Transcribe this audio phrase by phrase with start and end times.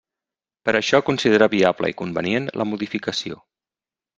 [0.69, 3.43] Per això considera viable i convenient la modificació.